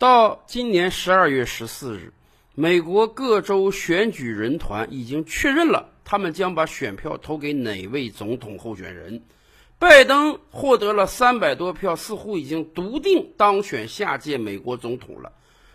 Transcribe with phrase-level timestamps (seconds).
[0.00, 2.10] 到今年十二月十四日，
[2.54, 9.22] 美国各州选举人团已经确认了，他们将把选票投给哪位总统候选人。
[9.78, 15.30] 拜登获得了三百多票，似乎已经笃定当选下届美国总统了，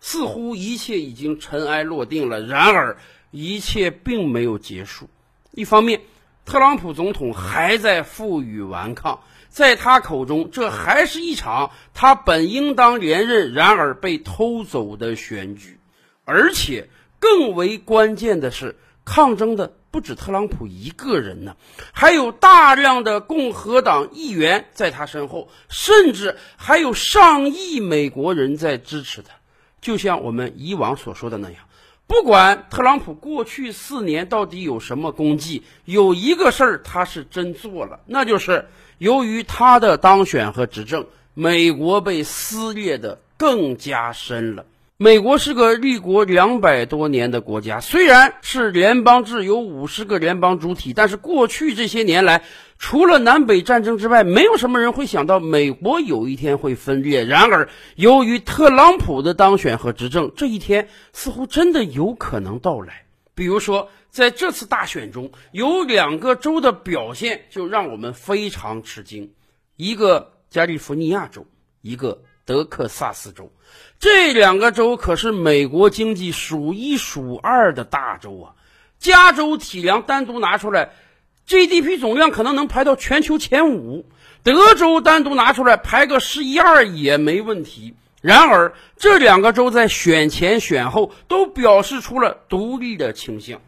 [0.00, 2.40] 似乎一切已经尘埃落定了。
[2.40, 2.98] 然而，
[3.30, 5.08] 一切并没有结束。
[5.52, 6.00] 一方面，
[6.48, 9.20] 特朗普总统还在负隅顽抗。
[9.50, 15.78] 在他口中，这还是一场他本应当连任，然而被偷走的选举。
[16.24, 21.54] 而且更为关键的是，抗争的不止特朗普一个人呢，
[21.92, 29.34] 还有大量的共和党议员在他身后，甚至还有上亿美国人在支持他。
[29.82, 31.64] 就像我们以往所说的那样，
[32.08, 38.66] 不管特朗普过去四年到底有什么功绩，有一个事儿他是真做了，那就是。
[38.98, 44.66] 由于他的当选和执政，美国被撕裂的更加深了。
[45.00, 52.42] 美国是个立国两百多年的国家，虽然是联邦制，有五十个联邦主体，但是过去这些年来，
[52.78, 57.24] 除了南北战争之外，没有什么人会想到美国有一天会分裂。
[57.24, 63.04] 然而，由于特朗普的当选和执政，这一天似乎真的有可能到来。
[63.34, 63.88] 比如说。
[64.10, 69.30] 在这次大选中，有两个州的表现就让我们非常吃惊，
[69.76, 71.46] 一个加利福尼亚州，
[71.82, 73.52] 一个德克萨斯州。
[74.00, 78.56] 这两个州可是美国经济数一数二的大州啊！
[78.98, 80.92] 加州体量单独拿出来
[81.46, 84.06] ，GDP 总量可能能排到全球前五；
[84.42, 87.94] 德州单独拿出来排个十一二也没问题。
[88.22, 93.60] 然而，这两个州在选前选后都表示出了独立的倾向。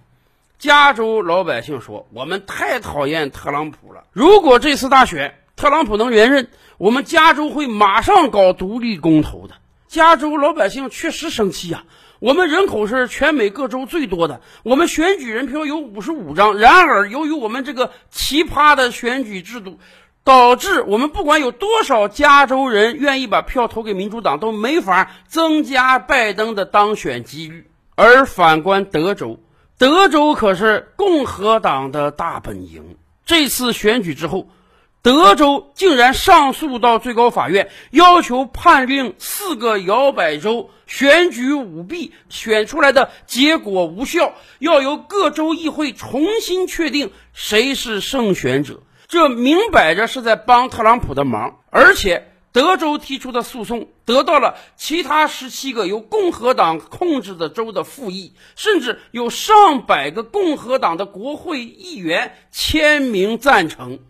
[0.58, 4.04] 加州老百姓说：“我们太讨厌特朗普了。
[4.12, 6.48] 如果这次大选特朗普能连任，
[6.80, 11.84] 我们加州会马上搞独立公投的。”加州老百姓确实生气啊！
[12.20, 16.56] 我们人口是全美各州最多的，我们选举人票有五十五张。
[16.56, 19.78] 然而，由于我们这个奇葩的选举制度，
[20.24, 27.68] 导致我们不管有多少加州人愿意把票投给民主党，都没法增加拜登的当选几率。
[27.94, 29.38] 而反观德州。
[29.76, 32.96] 德州可是共和党的大本营。
[33.26, 34.48] 这次选举之后，
[35.02, 48.82] 德州竟然上诉到最高法院，要求判令四个摇摆州选举舞弊，选出来的结果无效，要由各州议会重新确定谁是胜选者。
[49.08, 52.26] 这明摆着是在帮特朗普的忙，而且。
[52.52, 64.00] 德州提出的诉讼得到了其他十七个由共和党控制的州的复议，甚至有上百个共和党的国会议员签名赞成。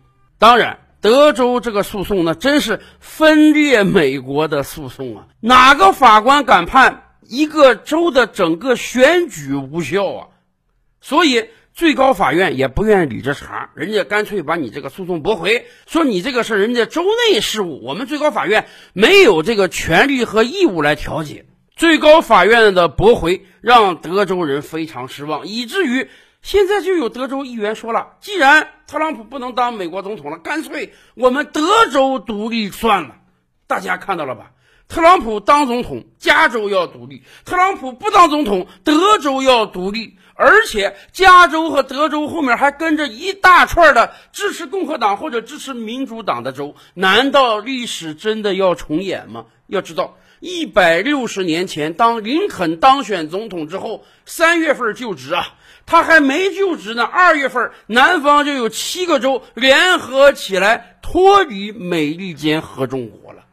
[0.41, 5.27] 当然，德州这个诉讼呢，真是分裂美国的诉讼啊！
[5.39, 10.27] 哪个法官敢判一个州的整个选举无效啊？
[10.99, 11.45] 所以。
[11.73, 21.45] 最高法院也不愿意理这茬，人家干脆把你这个诉讼驳回，说你这个是人家州内事务，我们最高法院没有这个权利和义务来调解。
[21.73, 26.09] 最高法院的驳回让德州人非常失望，以至于
[26.41, 33.15] 现在就有德州议员说了：既然特朗普不能当美国总统了，干脆我们德州独立算了。
[33.67, 34.51] 大家看到了吧？
[34.87, 40.17] 特朗普当总统，加州要独立；特朗普不当总统，德州要独立。
[40.43, 46.75] 而且，加州和德州后面还跟着一大串的支持共和党或者支持民主党的州。
[46.95, 49.45] 难道历史真的要重演吗？
[49.67, 55.53] 要知道，一百六十年前，当林肯当选总统之后，三月份就职啊，
[55.85, 57.03] 他还没就职呢。
[57.03, 63.43] 二月份，南方就有七个州联合起来脱离美利坚合众国了。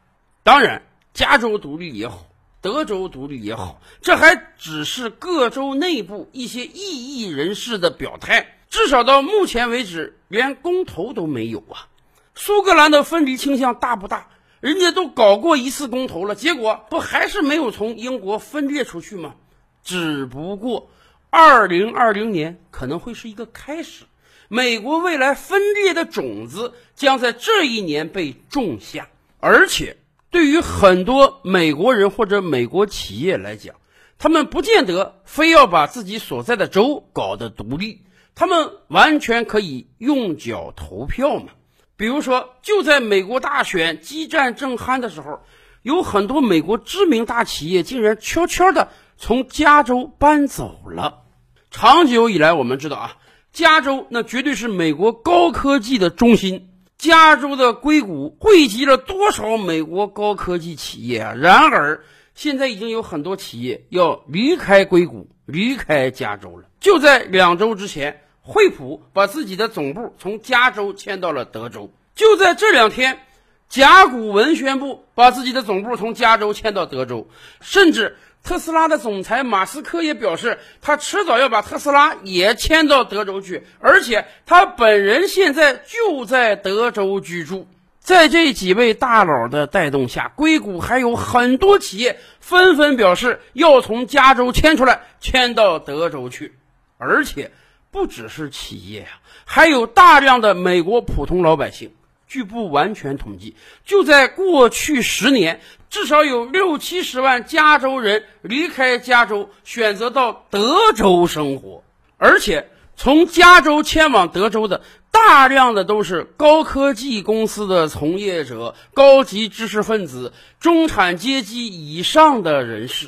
[0.41, 0.81] 当然，
[1.13, 2.25] 加州独立也好。
[2.61, 8.57] 德州独立也好，这还只是各州内部一些异议人士的表态。
[8.69, 11.87] 至少到目前为止，连公投都没有啊！
[12.35, 14.27] 苏格兰的分离倾向大不大？
[14.59, 19.35] 人家都搞过一次公投了，结果不还是没有从英国分裂出去吗？
[19.83, 20.91] 只不过，
[21.29, 24.03] 二零二零年可能会是一个开始，
[24.49, 29.07] 美国未来分裂的种子将在这一年被种下，
[29.39, 29.95] 而且。
[30.31, 33.75] 对于很多美国人或者美国企业来讲，
[34.17, 38.03] 他们不见得非要把自己所在的州搞得独立，
[38.35, 41.47] 他们完全可以用脚投票嘛。
[41.95, 45.41] 比如说，就在美国大选激战正酣的时候，
[45.81, 51.23] 有很多美国知名大企业竟然悄悄地从加州搬走了。
[51.71, 53.17] 长久以来，我们知道啊，
[53.51, 56.68] 加州那绝对是美国高科技的中心。
[56.99, 61.33] 加州的硅谷汇集了多少美国高科技企业啊？
[61.33, 62.03] 然而，
[62.35, 66.65] 现在已经有很多企业要离开硅谷，离开加州了。
[66.81, 71.89] 就在两周之前，惠普把自己的总部从加州迁到了德州。
[72.15, 73.21] 就在这两天，
[73.69, 77.29] 甲骨文宣布把自己的总部从加州迁到德州。
[77.61, 87.67] 甚至特斯拉的总裁马斯克也表示，他迟早要把特斯拉也迁到德州去，而且他本人现在就在德州居住。
[87.99, 96.55] 在这几位大佬的带动下，硅谷还有很多企业纷纷表示要从加州迁出来，迁到德州去。
[96.97, 97.51] 而且
[97.91, 99.07] 不只是企业呀，
[99.45, 101.91] 还有大量的美国普通老百姓。
[102.27, 111.83] 据不完全统计，就在过去十年，至少有六七十万加州人离开加州，选择到德州生活，
[112.17, 112.69] 而且。
[113.01, 123.07] 从加州迁往德州的大量的都是高科技公司的从业者、高级知识分子、中产阶级以上的人士。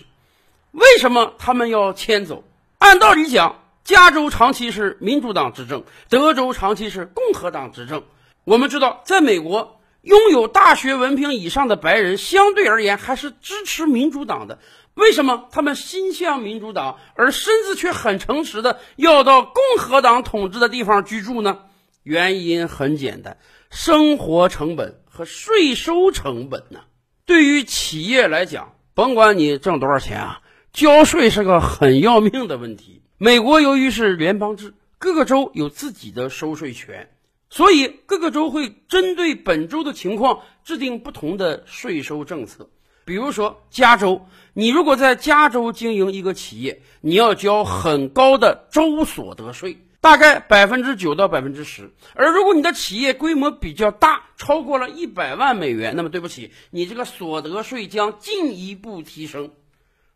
[0.72, 2.46] 为什么他们要迁走？
[2.78, 8.02] 按道理讲，加州长期是民主党执政，德州长期是共和党执政。
[8.46, 9.81] 我们知道，在美国。
[10.02, 14.58] 拥有大学文凭以上的白人相对而言还是支持民主党的，
[14.96, 21.60] 为什么他们心向民主党，而身子却很诚实的要到共和党统治的地方居住呢？
[22.02, 23.38] 原因很简单，
[23.70, 26.80] 生活成本和税收成本呢？
[27.26, 30.42] 对于企业来讲，甭管你挣多少钱啊，
[30.74, 33.04] 交税是个很要命的问题。
[33.20, 37.12] 美国由于是联邦制，各个州有自己的收税权。
[37.52, 42.70] 所以各个州会针对本州的情况制定不同的税收政策。
[43.04, 51.92] 比如说，加州，你如果在加州经营一个企业，你要交很高的州所得税，大概百分之九到百分之十。
[52.16, 59.52] 而如果你的企业规模比较大，超过了一百万美元，那么对不起，你这个所得税将进一步提升。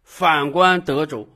[0.04, 1.28] 反观德州，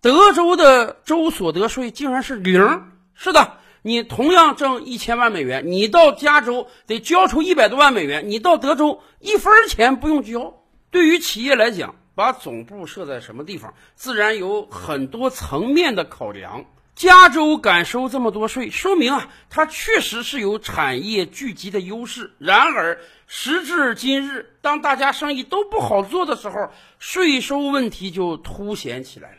[0.00, 2.82] 德州的州所得税竟然是零。
[3.14, 3.58] 是的。
[3.86, 10.54] 你同样挣一千万美元，你到加州得交出一百多万美元，你到德州一分钱不用交。
[10.90, 16.64] 对于企业来讲，把总部设在什么地方，自然有很多层面的考量。
[16.94, 22.32] 加州敢收这么多税，说明啊，它确实是有产业聚集的优势。
[22.38, 29.38] 然而，时至今日，当大家生意都不好做的时候，税收问题就凸显起来了。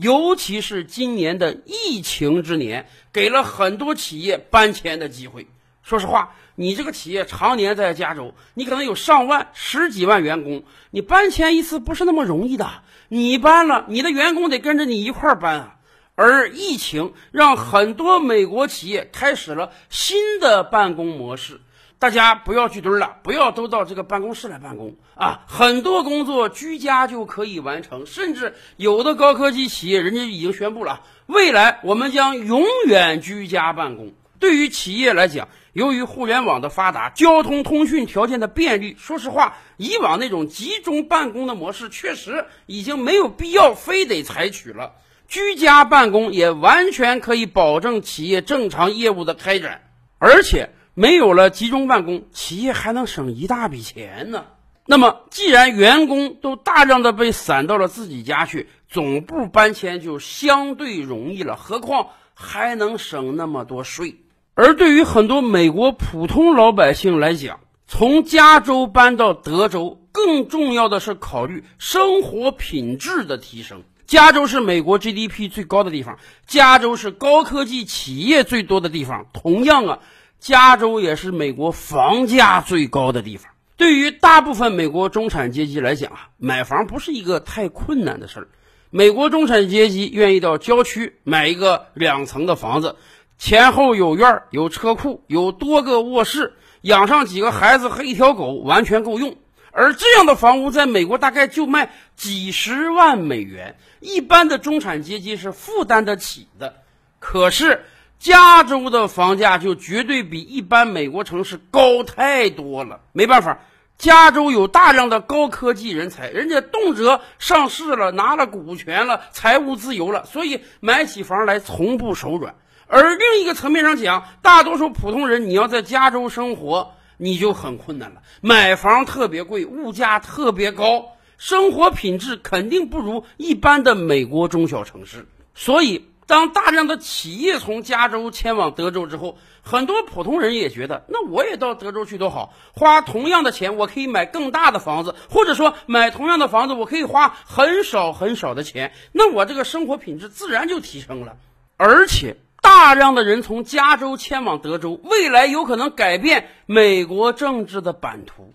[0.00, 5.46] 尤其是今年的疫情之年，给了很多企业搬迁的机会。
[5.82, 12.70] 说实话，你这个企业常年在加州，你可能有上万、十几万员工，你搬迁一次不是那么容易的。
[13.08, 15.76] 你搬了，你的员工得跟着你一块儿搬啊。
[16.14, 21.60] 而疫情让很多美国企业开始了新的办公模式。
[22.00, 25.42] 大家不要聚堆了，不要都到这个办公室来办公啊！
[25.46, 34.14] 很多工作居家就可以完成，甚至有的高科技企业人家已经宣布了，未来我们将永远居家办公。
[34.38, 44.94] 对于企业来讲，由于互联网的发达，交通通讯条件的便利，说实话，以往那种集中办公的模式确实已经没有必要非得采取了。
[45.28, 49.82] 居家办公也完全可以保证企业正常业务的开展，
[50.16, 50.70] 而且。
[50.94, 54.44] 没有了集中办公，企业还能省一大笔钱呢。
[54.86, 61.54] 那么，既然员工都大量的被散到了自己家去，总部搬迁就相对容易了。
[61.54, 64.16] 何况还能省那么多税。
[64.54, 73.84] 而对于很多美国普通老百姓来讲，从加州搬到德州，更重要的是考虑生活品质的提升。
[74.06, 76.18] 加州是美国 GDP 最高的地方，
[76.48, 79.26] 加州是高科技企业最多的地方。
[79.32, 79.98] 同样啊。
[80.40, 83.52] 加州也是美国房价最高的地方。
[83.76, 88.48] 对于大部分美国中产阶级来讲啊，买房不是一个太困难的事儿。
[88.88, 92.96] 美国中产阶级愿意到郊区买一个两层的房子，
[93.38, 99.36] 前后有院儿、有车库、有多个卧室，养上几个孩子和一条狗，完全够用。
[99.72, 106.76] 而这样的房屋在美国大概就卖几十万美元，一般的中产阶级是负担得起的。
[107.18, 107.84] 可是。
[108.20, 113.00] 加州的房价就绝对比一般美国城市高太多了。
[113.12, 113.60] 没办法，
[113.96, 122.56] 加州有大量的高科技人才，人家动辄上市了，拿了股权了，财务自由了，所以买起房来从不手软。
[122.86, 128.20] 而另一个层面上讲，大多数普通人你要在加州生活，你就很困难了。
[128.42, 135.26] 买房特别贵，物价特别高，生活品质肯定不如一般的美国中小城市。
[135.54, 136.04] 所以。
[136.30, 151.36] 当大量的企业从加州迁往德州之后，很多普通人也觉得，那我也到德州去多好，花同样的钱，我可以买更大的房子，或者说买同样的房子，我可以花很少很少的钱，那我这个生活品质自然就提升了。
[151.76, 158.54] 而且，大量的人从加州迁往德州，未来有可能改变美国政治的版图。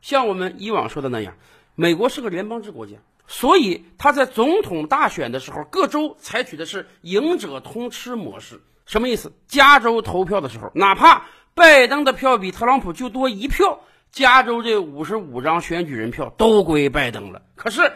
[0.00, 1.34] 像我们以往说的那样，
[1.74, 2.92] 美国是个联邦制国家。
[3.30, 8.60] 所以他在总统大选的时候，各州采取的是赢者通吃模式。
[8.86, 9.32] 什么意思？
[9.46, 13.80] 加州投票的时候，哪怕拜登的票比特朗普就多一票，
[14.10, 17.42] 加州这五十五张选举人票都归拜登了。
[17.54, 17.92] 可是，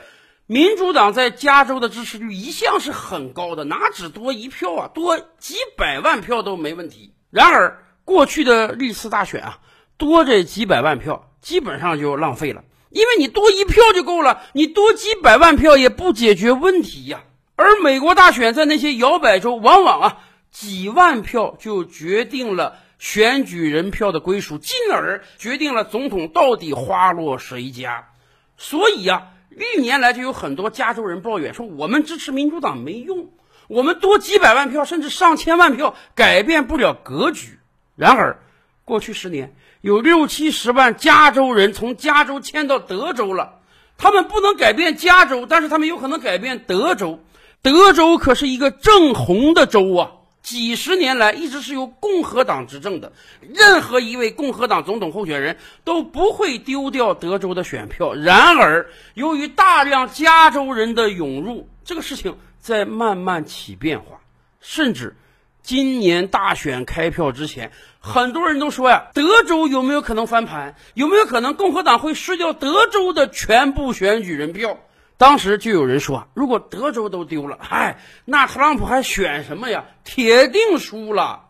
[0.46, 7.14] 民主党在加州的支持率一向是很高的，哪止多一票啊，多几百万票都没问题。
[7.30, 9.60] 然而，过去的历次大选啊，
[9.96, 12.64] 多这几百万票基本上就浪费了。
[12.92, 17.25] 因为你多一票就够了，你多几百万票也不解决问题呀。
[17.56, 20.18] 而美国大选在那些摇摆州，往往啊
[20.50, 28.08] 几万票就决定了选举人票的归属，进而决定了总统到底花落谁家。
[28.56, 33.30] 所以呀，历年来就有很多加州人抱怨说，我们支持民主党没用，
[33.68, 37.58] 我们多几百万票甚至上千万票改变不了格局。
[37.96, 38.42] 然而，
[38.84, 39.54] 过去十年。
[39.82, 43.58] 有六七十万加州人从加州迁到德州了，
[43.98, 47.18] 他们不能改变加州，但是他们有可能改变德州。
[47.62, 50.10] 德州可是一个正红的州啊，
[50.40, 58.14] 几十年来一直是由共和党执政的，任何一位共和党总统候选人都不会丢掉德州的选票。
[58.14, 64.16] 然而，由于大量加州人的涌入，这个事情在慢慢起变化，
[64.60, 65.16] 甚至。
[65.62, 70.75] 今年大选开票之前，很多人都说呀，德州有没有可能翻盘？
[70.95, 74.78] 有没有可能共和党会失掉德州的全部选举人票？
[75.16, 79.85] 当时就有人说，如果德州都丢了，嗨，那特朗普还选什么呀？
[80.02, 81.45] 铁定输了。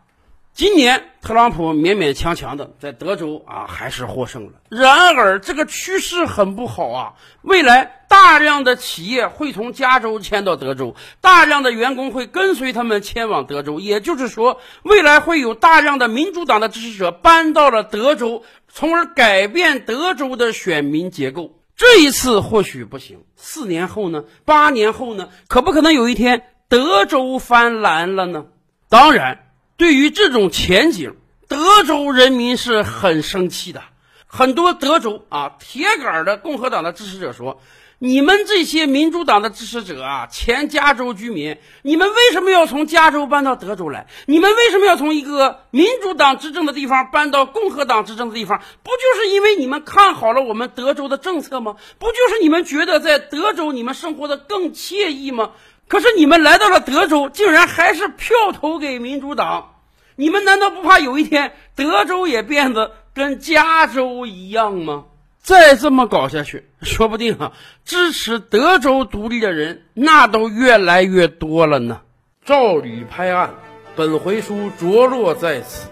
[0.53, 4.51] 今年特朗普勉勉强强的在德州啊还是获胜了。
[4.69, 7.13] 然而这个趋势很不好啊！
[7.41, 13.79] 未来大量的企业会从加州迁到德州，大量的员工会跟随他们迁往德州。
[13.79, 21.57] 也就是说，未来会有大量的民主党的支持者搬到了德州，从而改变德州的选民结构。
[21.75, 24.23] 这一次或许不行，四年后呢？
[24.45, 25.29] 八年后呢？
[25.47, 28.45] 可不可能有一天德州翻蓝了呢？
[28.87, 29.39] 当然。
[29.83, 31.17] 对于这种前景，
[31.49, 33.83] 德州人民是很生气的。
[34.27, 37.61] 很多德州啊铁杆的共和党的支持者说
[37.99, 44.07] ：“你们这些民主党的支持者啊，前加州居民，你们为什么要从加州搬到德州来？
[44.25, 48.61] 你们为什么要从一个民主党执政的地方搬到共和党执政的地方？
[48.83, 51.75] 不就是因为你们看好了我们德州的政策吗？
[51.99, 55.51] 不就是你们觉得在德州你们生活的更惬意吗？”
[55.89, 59.72] 可是你们来到了德州，竟然还是票投给民主党，
[60.15, 65.05] 你们难道不怕有一天德州也变得跟加州一样吗？
[65.41, 67.51] 再这么搞下去，说不定啊，
[67.83, 72.01] 支持德州独立的人那都越来越多了呢。
[72.45, 73.53] 照理拍案，
[73.95, 75.89] 本回书着落在此。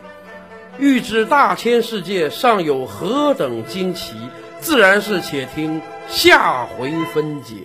[0.77, 4.15] 欲知大千世界尚有何等惊奇，
[4.59, 7.55] 自然是且听下回分解。